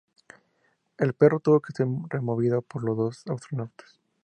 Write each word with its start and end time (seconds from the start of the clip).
El 0.97 1.13
perno 1.13 1.39
tuvo 1.41 1.61
que 1.61 1.73
ser 1.73 1.85
removido 2.09 2.63
por 2.63 2.83
los 2.83 2.97
dos 2.97 3.23
astronautas. 3.27 3.99